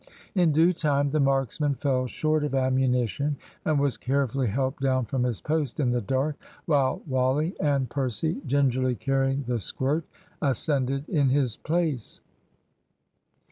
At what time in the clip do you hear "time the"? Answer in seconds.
0.73-1.19